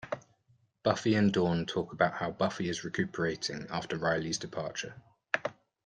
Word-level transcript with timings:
Buffy 0.81 1.13
and 1.13 1.31
Dawn 1.31 1.67
talk 1.67 1.93
about 1.93 2.13
how 2.15 2.31
Buffy 2.31 2.67
is 2.67 2.83
recuperating 2.83 3.67
after 3.69 3.97
Riley's 3.99 4.39
departure. 4.39 4.95